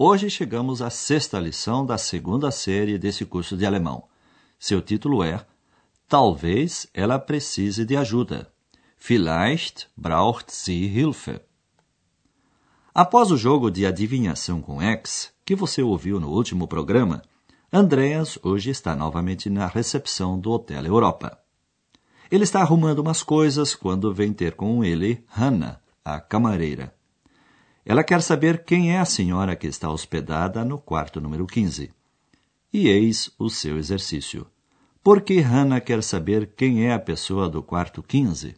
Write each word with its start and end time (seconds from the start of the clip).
Hoje 0.00 0.30
chegamos 0.30 0.80
à 0.80 0.90
sexta 0.90 1.40
lição 1.40 1.84
da 1.84 1.98
segunda 1.98 2.52
série 2.52 2.96
desse 2.96 3.24
curso 3.24 3.56
de 3.56 3.66
alemão. 3.66 4.04
Seu 4.56 4.80
título 4.80 5.24
é 5.24 5.44
Talvez 6.06 6.86
ela 6.94 7.18
precise 7.18 7.84
de 7.84 7.96
ajuda. 7.96 8.48
Vielleicht 8.96 9.88
braucht 9.96 10.54
sie 10.54 10.86
Hilfe. 10.86 11.40
Após 12.94 13.32
o 13.32 13.36
jogo 13.36 13.72
de 13.72 13.84
adivinhação 13.84 14.60
com 14.60 14.80
X, 14.80 15.32
que 15.44 15.56
você 15.56 15.82
ouviu 15.82 16.20
no 16.20 16.30
último 16.30 16.68
programa, 16.68 17.20
Andreas 17.72 18.38
hoje 18.44 18.70
está 18.70 18.94
novamente 18.94 19.50
na 19.50 19.66
recepção 19.66 20.38
do 20.38 20.52
Hotel 20.52 20.86
Europa. 20.86 21.36
Ele 22.30 22.44
está 22.44 22.60
arrumando 22.60 23.00
umas 23.00 23.24
coisas 23.24 23.74
quando 23.74 24.14
vem 24.14 24.32
ter 24.32 24.54
com 24.54 24.84
ele 24.84 25.24
Hannah, 25.26 25.80
a 26.04 26.20
camareira. 26.20 26.96
Ela 27.84 28.04
quer 28.04 28.22
saber 28.22 28.64
quem 28.64 28.92
é 28.94 28.98
a 28.98 29.04
senhora 29.04 29.56
que 29.56 29.66
está 29.66 29.90
hospedada 29.90 30.64
no 30.64 30.78
quarto 30.78 31.20
número 31.20 31.46
15. 31.46 31.90
E 32.72 32.88
eis 32.88 33.30
o 33.38 33.48
seu 33.48 33.78
exercício. 33.78 34.46
Por 35.02 35.22
que 35.22 35.40
Hannah 35.40 35.80
quer 35.80 36.02
saber 36.02 36.54
quem 36.54 36.86
é 36.86 36.92
a 36.92 36.98
pessoa 36.98 37.48
do 37.48 37.62
quarto 37.62 38.02
15? 38.02 38.54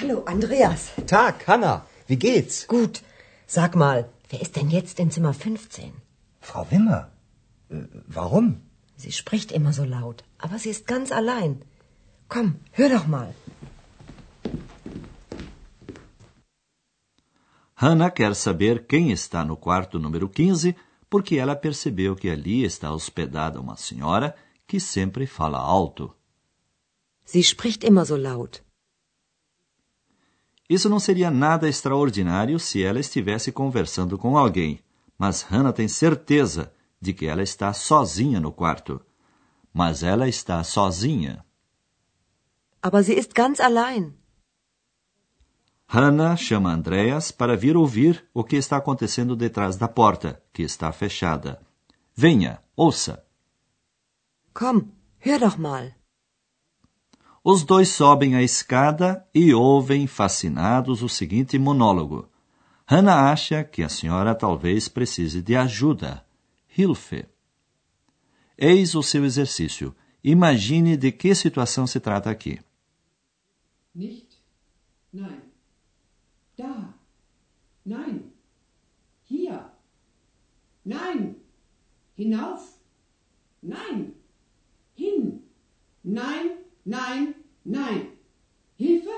Hallo, 0.00 0.22
Andreas. 0.26 0.92
Tag, 1.06 1.44
Hanna, 1.46 1.86
wie 2.06 2.16
geht's? 2.16 2.66
Gut. 2.66 3.02
Sag 3.46 3.74
mal, 3.74 4.08
wer 4.30 4.40
ist 4.42 4.54
denn 4.56 4.70
jetzt 4.70 5.00
in 5.00 5.10
Zimmer 5.10 5.32
15? 5.32 5.92
Frau 6.40 6.66
Wimmer. 6.70 7.10
Äh, 7.70 7.86
warum? 8.06 8.62
Sie 8.96 9.12
spricht 9.12 9.50
immer 9.52 9.72
so 9.72 9.84
laut, 9.84 10.22
aber 10.38 10.58
sie 10.58 10.70
ist 10.70 10.86
ganz 10.86 11.10
allein. 11.12 11.62
Komm, 12.28 12.56
hör 12.72 12.88
doch 12.88 13.06
mal. 13.06 13.34
Hannah 17.86 18.10
quer 18.10 18.34
saber 18.34 18.84
quem 18.84 19.12
está 19.12 19.44
no 19.44 19.56
quarto 19.56 19.96
número 19.96 20.28
15 20.28 20.74
porque 21.08 21.36
ela 21.36 21.54
percebeu 21.54 22.16
que 22.16 22.28
ali 22.28 22.64
está 22.64 22.92
hospedada 22.92 23.60
uma 23.60 23.76
senhora 23.76 24.34
que 24.66 24.80
sempre 24.80 25.24
fala 25.24 25.58
alto. 25.58 26.12
Sie 27.24 27.38
spricht 27.38 27.86
immer 27.86 28.04
so 28.04 28.16
laut. 28.16 28.60
Isso 30.68 30.88
não 30.88 30.98
seria 30.98 31.30
nada 31.30 31.68
extraordinário 31.68 32.58
se 32.58 32.82
ela 32.82 32.98
estivesse 32.98 33.52
conversando 33.52 34.18
com 34.18 34.36
alguém, 34.36 34.80
mas 35.16 35.42
Hannah 35.42 35.72
tem 35.72 35.86
certeza 35.86 36.72
de 37.00 37.12
que 37.12 37.26
ela 37.26 37.44
está 37.44 37.72
sozinha 37.72 38.40
no 38.40 38.50
quarto. 38.50 39.00
Mas 39.72 40.02
ela 40.02 40.28
está 40.28 40.64
sozinha. 40.64 41.44
Aber 42.82 43.04
sie 43.04 43.16
ist 43.16 43.32
ganz 43.32 43.60
allein. 43.60 44.12
Hannah 45.88 46.36
chama 46.36 46.72
Andreas 46.72 47.30
para 47.30 47.56
vir 47.56 47.76
ouvir 47.76 48.24
o 48.34 48.42
que 48.42 48.56
está 48.56 48.76
acontecendo 48.76 49.36
detrás 49.36 49.76
da 49.76 49.86
porta, 49.86 50.42
que 50.52 50.62
está 50.62 50.90
fechada. 50.90 51.60
Venha, 52.14 52.60
ouça. 52.76 53.24
Komm, 54.52 54.90
hör 55.24 55.38
doch 55.38 55.58
mal. 55.58 55.92
Os 57.44 57.62
dois 57.62 57.90
sobem 57.90 58.34
a 58.34 58.42
escada 58.42 59.24
e 59.32 59.54
ouvem 59.54 60.08
fascinados 60.08 61.02
o 61.02 61.08
seguinte 61.08 61.56
monólogo. 61.58 62.28
Hannah 62.84 63.30
acha 63.30 63.62
que 63.62 63.82
a 63.84 63.88
senhora 63.88 64.34
talvez 64.34 64.88
precise 64.88 65.40
de 65.40 65.54
ajuda. 65.54 66.26
Hilfe. 66.76 67.26
Eis 68.58 68.94
o 68.96 69.02
seu 69.02 69.24
exercício. 69.24 69.94
Imagine 70.24 70.96
de 70.96 71.12
que 71.12 71.34
situação 71.34 71.86
se 71.86 72.00
trata 72.00 72.30
aqui. 72.30 72.58
Nicht? 73.94 74.42
Nein. 75.12 75.45
Da. 76.56 76.94
Nein. 77.84 78.32
Hier. 79.24 79.70
Nein. 80.84 81.36
Hinauf. 82.14 82.62
Nein. 83.60 84.12
Hin. 84.94 85.42
Nein, 86.02 86.50
nein, 86.84 87.34
nein. 87.64 88.08
Hilfe? 88.76 89.10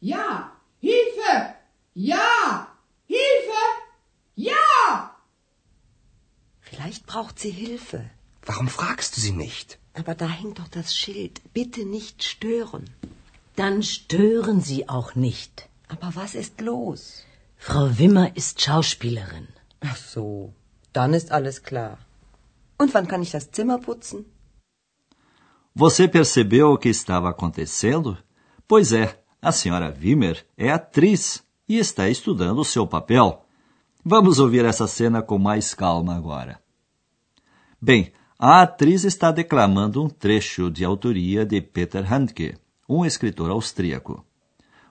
Ja. 0.00 0.58
Hilfe! 0.80 1.54
Ja! 1.94 2.68
Hilfe! 3.06 3.62
Ja! 4.36 5.16
Vielleicht 6.60 7.06
braucht 7.06 7.38
sie 7.38 7.50
Hilfe. 7.50 8.08
Warum 8.42 8.68
fragst 8.68 9.16
du 9.16 9.20
sie 9.20 9.32
nicht? 9.32 9.78
Aber 9.94 10.14
da 10.14 10.28
hängt 10.28 10.60
doch 10.60 10.68
das 10.68 10.94
Schild. 10.96 11.40
Bitte 11.52 11.84
nicht 11.84 12.22
stören. 12.22 12.88
Dann 13.56 13.82
stören 13.82 14.60
Sie 14.60 14.88
auch 14.88 15.16
nicht. 15.16 15.68
Aber 15.88 16.14
was 16.14 16.34
ist 16.34 16.60
los? 16.60 17.24
Frau 17.56 17.86
Wimmer 17.98 18.36
ist 18.36 18.60
Schauspielerin. 18.60 19.48
Ach 19.80 19.96
so, 19.96 20.52
dann 20.92 21.14
ist 21.14 21.32
alles 21.32 21.62
klar. 21.62 21.98
Und 22.78 22.94
wann 22.94 23.08
kann 23.08 23.22
ich 23.22 23.32
das 23.32 23.50
Zimmer 23.50 23.78
putzen? 23.78 24.24
Você 25.74 26.08
percebeu 26.08 26.72
o 26.72 26.78
que 26.78 26.88
estava 26.88 27.30
acontecendo? 27.30 28.18
Pois 28.66 28.92
é, 28.92 29.18
a 29.40 29.52
senhora 29.52 29.94
Wimmer 29.96 30.44
é 30.56 30.70
atriz 30.70 31.44
e 31.68 31.78
está 31.78 32.08
estudando 32.08 32.58
o 32.60 32.64
seu 32.64 32.86
papel. 32.86 33.44
Vamos 34.04 34.38
ouvir 34.38 34.64
essa 34.64 34.86
cena 34.86 35.22
com 35.22 35.38
mais 35.38 35.74
calma 35.74 36.16
agora. 36.16 36.60
Bem, 37.80 38.12
a 38.38 38.62
atriz 38.62 39.04
está 39.04 39.30
declamando 39.30 40.02
um 40.02 40.08
trecho 40.08 40.70
de 40.70 40.84
autoria 40.84 41.44
de 41.44 41.60
Peter 41.60 42.12
Handke, 42.12 42.56
um 42.88 43.04
escritor 43.04 43.50
austríaco. 43.50 44.24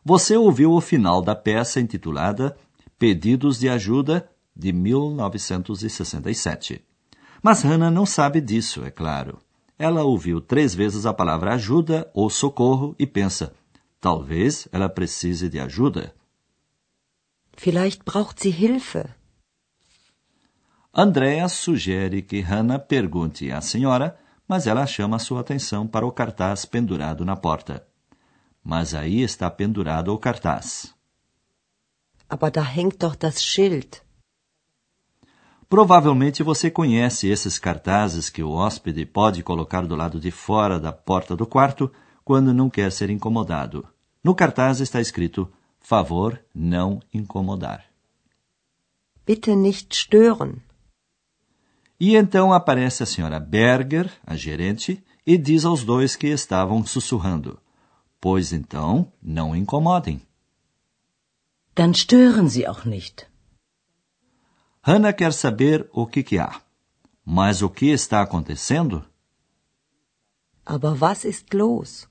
Você 0.10 0.38
ouviu 0.38 0.72
o 0.72 0.80
final 0.80 1.22
da 1.22 1.36
peça 1.36 1.82
intitulada 1.82 2.58
Pedidos 2.98 3.60
de 3.60 3.68
Ajuda, 3.68 4.32
de 4.56 4.72
1967. 4.72 6.82
Mas 7.44 7.62
Hannah 7.62 7.92
não 7.92 8.06
sabe 8.06 8.40
disso, 8.40 8.86
é 8.86 8.90
claro. 8.90 9.38
Ela 9.78 10.06
ouviu 10.06 10.40
três 10.40 10.74
vezes 10.74 11.06
a 11.06 11.14
palavra 11.14 11.56
ajuda 11.56 12.10
ou 12.14 12.30
socorro 12.30 12.96
e 12.98 13.06
pensa: 13.06 13.54
talvez 14.00 14.66
ela 14.72 14.88
precise 14.88 15.50
de 15.50 15.60
ajuda. 15.60 16.16
Vielleicht 17.58 18.06
braucht 18.06 18.42
sie 18.42 18.52
Hilfe. 18.52 19.10
Andrea 20.94 21.50
sugere 21.50 22.22
que 22.22 22.40
Hannah 22.40 22.80
pergunte 22.80 23.52
à 23.52 23.60
senhora, 23.60 24.18
mas 24.48 24.68
ela 24.68 24.88
chama 24.88 25.20
sua 25.20 25.42
atenção 25.42 25.86
para 25.86 26.08
o 26.08 26.14
cartaz 26.14 26.64
pendurado 26.64 27.26
na 27.26 27.36
porta. 27.36 27.86
Mas 28.70 28.94
aí 28.94 29.22
está 29.22 29.50
pendurado 29.50 30.14
o 30.14 30.18
cartaz. 30.18 30.94
Aber 32.28 32.52
da 32.52 32.62
hängt 32.62 32.98
doch 32.98 33.16
das 33.16 33.42
Schild. 33.42 34.02
Provavelmente 35.70 36.44
você 36.44 36.70
conhece 36.70 37.30
esses 37.30 37.58
cartazes 37.58 38.30
que 38.30 38.44
o 38.44 38.52
hóspede 38.52 39.06
pode 39.06 39.42
colocar 39.42 39.88
do 39.88 39.96
lado 39.96 40.20
de 40.20 40.32
fora 40.32 40.78
da 40.82 40.92
porta 40.92 41.34
do 41.34 41.48
quarto 41.48 41.90
quando 42.26 42.54
não 42.54 42.70
quer 42.70 42.92
ser 42.92 43.10
incomodado. 43.10 43.88
No 44.22 44.36
cartaz 44.36 44.82
está 44.82 45.00
escrito: 45.00 45.50
favor 45.80 46.38
não 46.54 47.00
incomodar. 47.14 47.86
Bitte 49.26 49.56
nicht 49.56 49.96
stören. 49.96 50.62
E 51.98 52.18
então 52.18 52.52
aparece 52.52 53.02
a 53.02 53.06
senhora 53.06 53.40
Berger, 53.40 54.12
a 54.26 54.36
gerente, 54.36 55.02
e 55.26 55.38
diz 55.38 55.64
aos 55.64 55.86
dois 55.86 56.18
que 56.18 56.28
estavam 56.28 56.86
sussurrando: 56.86 57.62
Pois 58.20 58.52
então, 58.52 59.12
não 59.22 59.56
incomodem. 59.56 60.22
Dann 61.76 61.94
stören 61.94 62.50
Sie 62.50 62.68
auch 62.68 62.86
nicht. 62.86 63.28
Hannah 64.82 65.14
quer 65.14 65.34
saber 65.34 65.88
o 65.92 66.08
que, 66.08 66.24
que 66.24 66.40
há. 66.40 66.62
Mas 67.24 67.62
o 67.62 67.70
que 67.70 67.88
está 67.88 68.22
acontecendo? 68.22 69.06
Aber 70.66 71.00
was 71.00 71.24
ist 71.24 71.54
los? 71.54 72.08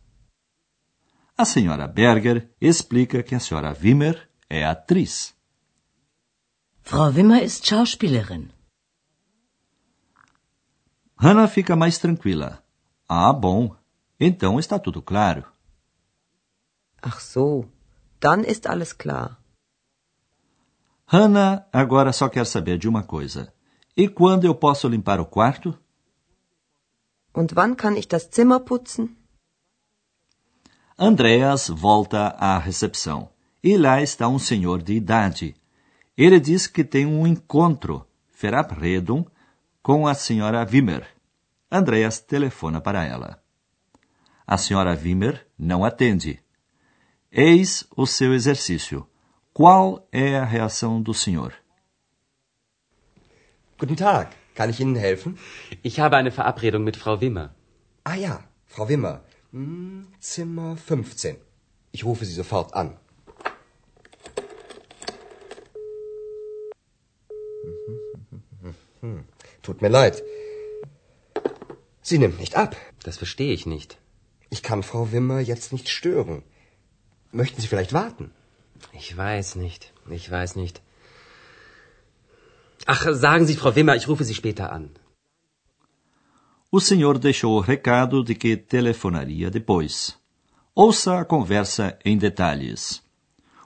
A 1.37 1.45
senhora 1.45 1.87
Berger 1.87 2.51
explica 2.61 3.23
que 3.23 3.35
a 3.35 3.41
senhora 3.41 3.73
Wimmer 3.73 4.29
é 4.49 4.65
atriz. 4.65 5.35
Frau 6.83 7.11
Wimmer 7.11 7.43
ist 7.43 7.67
Schauspielerin. 7.67 8.51
Hannah 11.19 11.49
fica 11.49 11.75
mais 11.75 11.99
tranquila. 11.99 12.63
Ah, 13.09 13.33
bom. 13.33 13.75
Então 14.21 14.61
está 14.61 14.79
tudo 14.79 15.03
claro. 15.03 15.45
Ach 17.03 17.21
so, 17.21 17.69
dann 18.21 18.45
ist 18.45 18.67
alles 18.67 18.93
klar. 18.93 19.39
Hannah 21.07 21.67
agora 21.73 22.13
só 22.13 22.29
quer 22.29 22.47
saber 22.47 22.79
de 22.79 22.89
uma 22.89 23.03
coisa. 23.03 23.53
E 23.97 24.09
quando 24.09 24.45
eu 24.45 24.55
posso 24.55 24.89
limpar 24.89 25.21
o 25.21 25.27
quarto? 25.27 25.79
Und 27.33 27.55
wann 27.55 27.77
kann 27.77 27.97
ich 27.97 28.09
das 28.09 28.29
Zimmer 28.33 28.61
putzen? 28.61 29.17
Andreas 30.99 31.69
volta 31.69 32.29
à 32.39 32.59
recepção 32.59 33.29
e 33.63 33.77
lá 33.77 34.01
está 34.01 34.27
um 34.29 34.39
senhor 34.39 34.83
de 34.83 34.95
idade. 34.95 35.55
Ele 36.17 36.41
diz 36.41 36.67
que 36.67 36.83
tem 36.83 37.05
um 37.05 37.27
encontro, 37.27 38.07
verabredung, 38.41 39.27
com 39.83 40.07
a 40.07 40.15
senhora 40.15 40.65
Wimmer. 40.65 41.07
Andreas 41.71 42.21
telefona 42.21 42.81
para 42.81 43.05
ela. 43.05 43.43
A 44.47 44.57
senhora 44.57 44.97
Wimmer 44.97 45.47
não 45.59 45.85
atende. 45.85 46.43
Eis 47.33 47.85
o 47.97 48.07
seu 48.07 48.33
exercício. 48.33 49.07
Qual 49.53 50.07
é 50.13 50.37
a 50.37 50.45
reação 50.45 51.03
do 51.03 51.13
senhor? 51.13 51.53
Guten 53.79 53.97
Tag. 53.97 54.29
Kann 54.55 54.71
ich 54.71 54.81
Ihnen 54.81 54.97
helfen? 54.97 55.37
Ich 55.83 56.01
habe 56.01 56.17
eine 56.17 56.31
Verabredung 56.31 56.85
mit 56.85 56.97
Frau 56.97 57.21
Wimmer. 57.21 57.55
Ah 58.05 58.15
ja, 58.15 58.45
Frau 58.67 58.89
Wimmer. 58.89 59.23
Hm, 59.53 60.07
Zimmer 60.21 60.77
15. 60.77 61.37
Ich 61.93 62.05
rufe 62.05 62.25
Sie 62.25 62.33
sofort 62.33 62.73
an. 62.75 62.97
Tut 69.63 69.83
mir 69.83 69.89
leid. 69.89 70.23
Sie 72.03 72.19
nimmt 72.19 72.39
nicht 72.39 72.57
ab. 72.57 72.77
Das 73.03 73.17
verstehe 73.17 73.53
ich 73.53 73.67
nicht. 73.67 73.99
Ich 74.49 74.63
kann 74.63 74.83
Frau 74.83 75.11
Wimmer 75.13 75.41
jetzt 75.41 75.73
nicht 75.73 75.89
stören. 75.89 76.45
Möchten 77.41 77.61
Sie 77.61 77.69
vielleicht 77.73 77.93
warten? 77.93 78.27
Ich 79.01 79.09
weiß 79.25 79.49
nicht. 79.65 79.83
Ich 80.19 80.27
weiß 80.37 80.57
nicht. 80.63 80.77
Ach, 82.95 83.03
sagen 83.27 83.45
Sie, 83.47 83.57
Frau 83.57 83.73
Wimmer, 83.77 83.97
ich 83.97 84.09
rufe 84.09 84.25
Sie 84.25 84.39
später 84.43 84.73
an. 84.73 84.91
O 86.71 86.81
senhor 86.81 87.19
deixou 87.19 87.53
o 87.57 87.61
recado 87.61 88.25
de 88.25 88.35
que 88.35 88.57
telefonaria 88.57 89.51
depois. 89.51 90.19
Ouça 90.75 91.21
a 91.21 91.25
conversa 91.25 91.99
em 92.05 92.17
detalhes. 92.19 93.03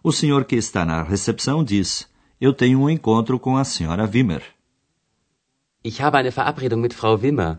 O 0.02 0.12
senhor 0.12 0.44
que 0.44 0.56
está 0.56 0.84
na 0.84 1.02
recepção 1.02 1.64
diz: 1.64 2.08
Eu 2.40 2.52
tenho 2.52 2.80
um 2.80 2.90
encontro 2.90 3.38
com 3.38 3.56
a 3.56 3.64
senhora 3.64 4.06
Wimmer. 4.06 4.42
Ich 5.82 6.00
habe 6.02 6.18
eine 6.18 6.32
Verabredung 6.32 6.80
mit 6.80 6.94
Frau 6.94 7.16
Wimmer. 7.16 7.58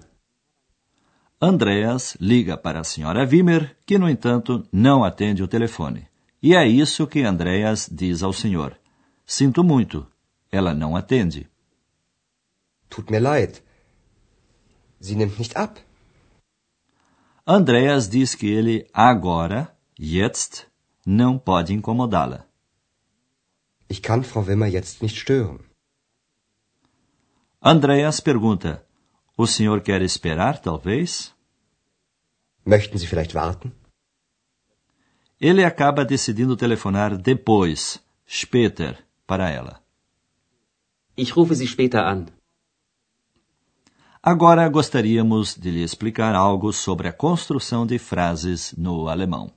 Andreas 1.41 2.15
liga 2.19 2.55
para 2.55 2.81
a 2.81 2.83
senhora 2.83 3.27
Wimmer, 3.27 3.75
que, 3.83 3.97
no 3.97 4.07
entanto, 4.07 4.63
não 4.71 5.03
atende 5.03 5.41
o 5.41 5.47
telefone. 5.47 6.07
E 6.39 6.53
é 6.53 6.67
isso 6.67 7.07
que 7.07 7.23
Andreas 7.23 7.89
diz 7.91 8.21
ao 8.21 8.31
senhor: 8.31 8.77
Sinto 9.25 9.63
muito, 9.63 10.05
ela 10.51 10.73
não 10.75 10.95
atende. 10.95 11.49
Tut 12.89 13.09
mir 13.11 13.21
leid. 13.21 13.63
Sie 14.99 15.15
nimmt 15.15 15.39
nicht 15.39 15.57
ab. 15.57 15.79
Andreas 17.45 18.07
diz 18.07 18.35
que 18.35 18.47
ele 18.47 18.87
agora, 18.93 19.75
jetzt, 19.97 20.67
não 21.03 21.39
pode 21.39 21.73
incomodá-la. 21.73 22.45
Ich 23.89 24.01
kann 24.01 24.23
Frau 24.23 24.45
Wimmer 24.45 24.67
jetzt 24.67 25.01
nicht 25.01 25.17
stören. 25.17 25.59
Andreas 27.59 28.19
pergunta: 28.19 28.85
O 29.37 29.47
senhor 29.47 29.81
quer 29.81 30.01
esperar, 30.01 30.59
talvez? 30.59 31.30
Möchten 32.65 32.97
Sie 32.97 33.07
vielleicht 33.07 33.33
warten? 33.33 33.71
Ele 35.39 35.65
acaba 35.65 36.05
decidindo 36.05 36.55
telefonar 36.55 37.17
depois, 37.17 37.99
später, 38.25 38.97
para 39.25 39.49
ela. 39.49 39.81
Ich 41.17 41.35
rufe 41.35 41.55
Sie 41.55 41.67
später 41.67 42.05
an. 42.05 42.27
Agora 44.21 44.69
gostaríamos 44.69 45.55
de 45.55 45.71
lhe 45.71 45.83
explicar 45.83 46.35
algo 46.35 46.71
sobre 46.71 47.07
a 47.07 47.13
construção 47.13 47.87
de 47.87 47.97
frases 47.97 48.71
no 48.77 49.07
alemão. 49.07 49.51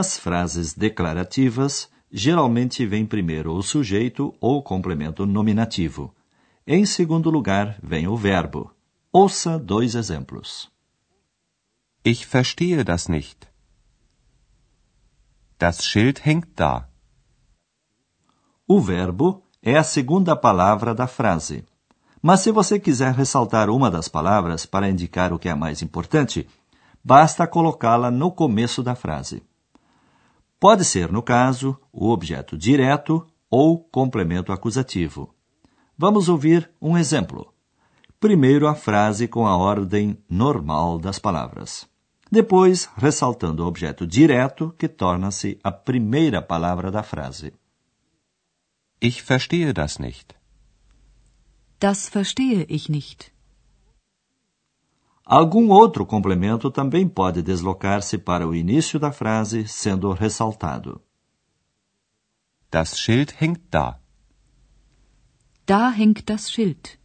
Nas 0.00 0.18
frases 0.18 0.72
declarativas, 0.72 1.90
geralmente 2.10 2.86
vem 2.86 3.04
primeiro 3.04 3.52
o 3.52 3.62
sujeito 3.62 4.34
ou 4.40 4.62
complemento 4.62 5.26
nominativo. 5.26 6.14
Em 6.66 6.86
segundo 6.86 7.28
lugar, 7.28 7.78
vem 7.82 8.08
o 8.08 8.16
verbo. 8.16 8.74
Ouça 9.12 9.58
dois 9.58 9.94
exemplos. 9.94 10.70
Ich 12.02 12.24
verstehe 12.24 12.82
das 12.82 13.08
nicht. 13.08 13.46
Das 15.58 15.84
Schild 15.84 16.22
hängt 16.24 16.48
da. 16.56 16.88
O 18.66 18.80
verbo 18.80 19.42
é 19.60 19.76
a 19.76 19.84
segunda 19.84 20.34
palavra 20.34 20.94
da 20.94 21.06
frase. 21.06 21.62
Mas 22.22 22.40
se 22.40 22.50
você 22.50 22.80
quiser 22.80 23.12
ressaltar 23.12 23.68
uma 23.68 23.90
das 23.90 24.08
palavras 24.08 24.64
para 24.64 24.88
indicar 24.88 25.30
o 25.30 25.38
que 25.38 25.50
é 25.50 25.54
mais 25.54 25.82
importante, 25.82 26.48
basta 27.04 27.46
colocá-la 27.46 28.10
no 28.10 28.32
começo 28.32 28.82
da 28.82 28.94
frase. 28.94 29.49
Pode 30.60 30.84
ser, 30.84 31.10
no 31.10 31.22
caso, 31.22 31.80
o 31.90 32.10
objeto 32.10 32.56
direto 32.56 33.26
ou 33.48 33.82
complemento 33.82 34.52
acusativo. 34.52 35.34
Vamos 35.96 36.28
ouvir 36.28 36.70
um 36.80 36.98
exemplo. 36.98 37.54
Primeiro 38.20 38.68
a 38.68 38.74
frase 38.74 39.26
com 39.26 39.46
a 39.46 39.56
ordem 39.56 40.22
normal 40.28 40.98
das 40.98 41.18
palavras. 41.18 41.88
Depois, 42.30 42.90
ressaltando 42.94 43.64
o 43.64 43.66
objeto 43.66 44.06
direto, 44.06 44.74
que 44.78 44.86
torna-se 44.86 45.58
a 45.64 45.72
primeira 45.72 46.42
palavra 46.42 46.90
da 46.90 47.02
frase. 47.02 47.54
Ich 49.00 49.22
verstehe 49.22 49.72
das 49.72 49.98
nicht. 49.98 50.34
Das 51.80 52.06
verstehe 52.10 52.66
ich 52.68 52.90
nicht. 52.90 53.32
Algum 55.32 55.70
outro 55.70 56.04
complemento 56.04 56.72
também 56.72 57.08
pode 57.08 57.40
deslocar-se 57.40 58.18
para 58.18 58.48
o 58.48 58.52
início 58.52 58.98
da 58.98 59.12
frase, 59.12 59.64
sendo 59.68 60.12
ressaltado. 60.12 61.00
Das 62.68 62.98
Schild 62.98 63.36
hängt 63.40 63.62
da. 63.70 64.00
Da 65.64 65.88
hängt 65.88 66.24
das 66.24 66.50
Schild. 66.50 66.98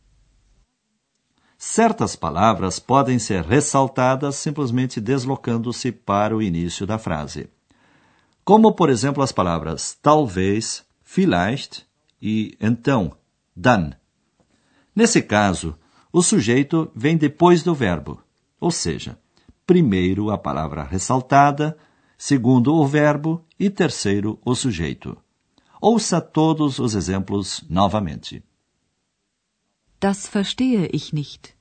Certas 1.55 2.15
palavras 2.15 2.79
podem 2.79 3.19
ser 3.19 3.43
ressaltadas 3.43 4.37
simplesmente 4.37 4.99
deslocando-se 4.99 5.91
para 5.91 6.35
o 6.35 6.41
início 6.41 6.87
da 6.87 6.97
frase. 6.97 7.47
Como, 8.43 8.73
por 8.73 8.89
exemplo, 8.89 9.21
as 9.21 9.31
palavras 9.31 9.99
talvez, 10.01 10.83
vielleicht 11.03 11.85
e 12.19 12.57
então, 12.59 13.15
dann. 13.55 13.95
Nesse 14.95 15.21
caso, 15.21 15.77
o 16.17 16.21
sujeito 16.23 16.89
vem 16.95 17.17
depois 17.17 17.61
do 17.61 17.75
verbo, 17.75 18.23
ou 18.57 18.71
seja, 18.71 19.19
primeiro 19.67 20.31
a 20.31 20.37
palavra 20.37 20.81
ressaltada, 20.81 21.77
segundo 22.17 22.73
o 22.73 22.87
verbo 22.87 23.43
e 23.59 23.69
terceiro 23.69 24.39
o 24.45 24.55
sujeito. 24.55 25.17
Ouça 25.81 26.21
todos 26.21 26.79
os 26.79 26.95
exemplos 26.95 27.65
novamente. 27.69 28.41
Das 29.99 30.25
verstehe 30.25 30.89
ich 30.93 31.11
nicht. 31.11 31.53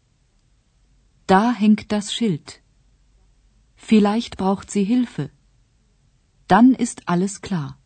Da 1.26 1.50
hängt 1.50 1.90
das 1.90 2.12
Schild. 2.12 2.62
Vielleicht 3.74 4.36
braucht 4.36 4.70
sie 4.70 4.84
Hilfe. 4.84 5.32
Dann 6.46 6.74
ist 6.74 7.02
alles 7.06 7.40
klar. 7.40 7.76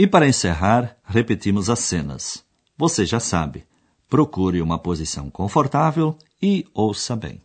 E 0.00 0.06
para 0.06 0.26
encerrar, 0.26 0.96
repetimos 1.04 1.68
as 1.68 1.80
cenas. 1.80 2.42
Você 2.74 3.04
já 3.04 3.20
sabe. 3.20 3.66
Procure 4.08 4.62
uma 4.62 4.78
posição 4.78 5.28
confortável 5.28 6.16
e 6.40 6.64
ouça 6.72 7.14
bem. 7.14 7.42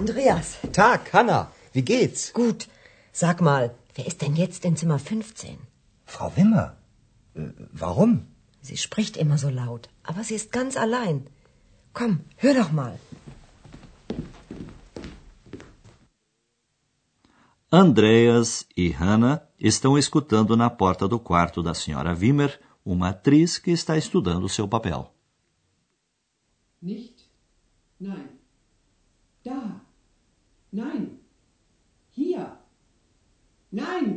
Andreas. 0.00 0.46
Tag, 0.72 1.12
Hanna. 1.12 1.40
Wie 1.72 1.84
geht's? 1.92 2.32
Gut. 2.32 2.60
Sag 3.12 3.40
mal, 3.40 3.64
wer 3.96 4.06
ist 4.10 4.20
denn 4.22 4.36
jetzt 4.42 4.64
in 4.64 4.76
Zimmer 4.76 4.98
15? 4.98 5.58
Frau 6.06 6.28
Wimmer. 6.36 6.66
Äh, 7.34 7.50
warum? 7.72 8.12
Sie 8.68 8.76
spricht 8.76 9.16
immer 9.16 9.38
so 9.38 9.50
laut, 9.62 9.88
aber 10.10 10.22
sie 10.28 10.36
ist 10.40 10.52
ganz 10.52 10.76
allein. 10.76 11.26
Komm, 11.98 12.20
hör 12.36 12.54
doch 12.54 12.72
mal. 12.72 12.94
Andreas 17.70 18.66
e 18.76 18.86
Hannah 19.00 19.42
estão 19.58 19.98
escutando 19.98 20.56
na 20.56 20.70
porta 20.70 21.06
do 21.06 21.18
quarto 21.18 21.62
da 21.62 21.74
senhora 21.74 22.14
Wimmer 22.22 22.52
uma 22.84 23.08
atriz 23.10 23.58
que 23.58 23.72
está 23.72 23.94
estudando 23.96 24.48
seu 24.48 24.66
papel. 24.68 25.00
Nicht. 26.80 27.18
Nein. 28.00 28.28
Da. 29.44 29.87
Nein. 30.82 31.04
Hier. 32.18 32.44
Nein. 33.70 34.08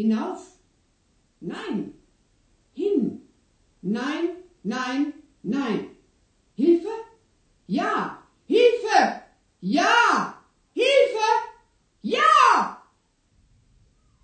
Hinauf. 0.00 0.42
Nein. 1.40 1.80
Hin. 2.82 3.02
Nein, 3.98 4.26
nein, 4.62 5.02
nein. 5.42 5.80
Hilfe? 6.62 6.94
Ja. 7.66 7.94
Hilfe! 8.56 9.22
Ja! 9.60 10.42
Hilfe! 10.74 11.28
Ja! 12.02 12.82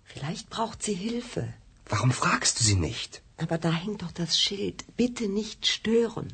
Vielleicht 0.03 0.49
braucht 0.49 0.83
sie 0.83 0.97
Hilfe. 1.07 1.53
Warum 1.85 2.11
fragst 2.11 2.59
du 2.59 2.63
sie 2.65 2.79
nicht? 2.89 3.21
Aber 3.37 3.57
da 3.57 3.71
hängt 3.71 4.01
doch 4.01 4.11
das 4.11 4.37
Schild. 4.37 4.83
Bitte 4.97 5.29
nicht 5.29 5.65
stören. 5.65 6.29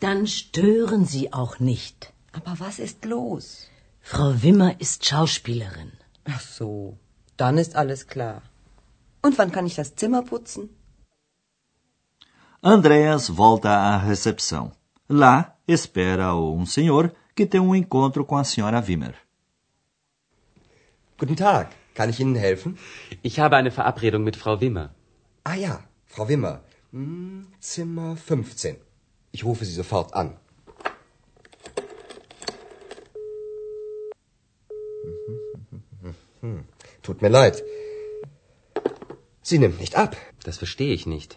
Dann 0.00 0.26
stören 0.26 1.04
Sie 1.04 1.32
auch 1.34 1.58
nicht. 1.58 2.12
Aber 2.32 2.54
was 2.60 2.78
ist 2.78 3.04
los? 3.04 3.46
Frau 4.00 4.42
Wimmer 4.42 4.80
ist 4.80 5.04
Schauspielerin. 5.04 5.92
Ach 6.24 6.40
so, 6.40 6.98
dann 7.36 7.58
ist 7.58 7.76
alles 7.76 8.06
klar. 8.06 8.42
Und 9.22 9.38
wann 9.38 9.52
kann 9.52 9.66
ich 9.66 9.74
das 9.74 9.94
Zimmer 9.96 10.22
putzen? 10.22 10.70
Andreas 12.62 13.28
volta 13.28 13.70
à 13.70 13.98
recepção. 13.98 14.72
Lá 15.08 15.56
espera-o 15.66 16.54
um 16.54 16.66
senhor 16.66 17.12
que 17.34 17.46
tem 17.46 17.60
um 17.60 17.74
encontro 17.74 18.24
com 18.24 18.36
a 18.36 18.44
senhora 18.44 18.80
Wimmer. 18.80 19.14
Guten 21.18 21.36
Tag. 21.36 21.68
Kann 21.94 22.10
ich 22.10 22.20
Ihnen 22.20 22.36
helfen? 22.36 22.78
Ich 23.22 23.40
habe 23.40 23.56
eine 23.56 23.70
Verabredung 23.70 24.22
mit 24.24 24.36
Frau 24.36 24.60
Wimmer. 24.60 24.94
Ah 25.44 25.54
ja, 25.54 25.84
Frau 26.06 26.28
Wimmer. 26.28 26.60
Hm, 26.92 27.46
Zimmer 27.60 28.16
15. 28.16 28.76
Ich 29.32 29.44
rufe 29.44 29.64
Sie 29.64 29.74
sofort 29.74 30.14
an. 30.14 30.36
Tut 37.08 37.22
mir 37.22 37.32
leid. 37.40 37.56
Sie 39.50 39.58
nimmt 39.58 39.80
nicht 39.80 39.94
ab. 40.04 40.12
Das 40.46 40.58
verstehe 40.62 40.92
ich 40.98 41.04
nicht. 41.06 41.30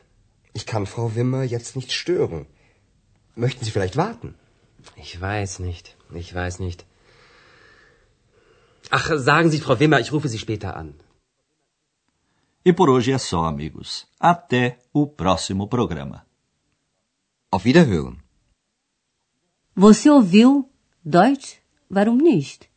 Ich 0.58 0.66
kann 0.72 0.86
Frau 0.94 1.06
Wimmer 1.16 1.44
jetzt 1.44 1.78
nicht 1.78 1.92
stören. 1.94 2.46
Möchten 3.44 3.64
Sie 3.64 3.72
vielleicht 3.76 3.96
warten? 3.96 4.36
Ich 5.06 5.14
weiß 5.30 5.60
nicht. 5.60 5.96
Ich 6.24 6.34
weiß 6.36 6.60
nicht. 6.66 6.86
Ach, 8.90 9.08
sagen 9.30 9.50
Sie, 9.50 9.62
Frau 9.62 9.80
Wimmer, 9.80 10.02
ich 10.02 10.12
rufe 10.12 10.28
Sie 10.34 10.40
später 10.46 10.76
an. 10.76 10.90
E 12.66 12.74
por 12.74 12.90
hoje 12.90 13.12
é 13.14 13.18
só, 13.18 13.46
amigos. 13.46 13.90
Até 14.20 14.78
o 14.94 15.08
próximo 15.08 15.68
programa. 15.68 16.26
Auf 17.50 17.64
Wiederhören. 17.64 18.18
Você 19.74 20.10
ouviu 20.10 20.70
Deutsch? 21.06 21.50
Warum 21.90 22.18
nicht? 22.18 22.70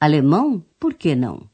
Alemão? 0.00 0.64
Por 0.80 0.94
que 0.94 1.14
não? 1.14 1.53